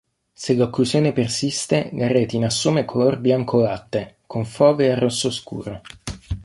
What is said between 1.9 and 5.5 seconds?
la retina assume color bianco latte, con fovea rosso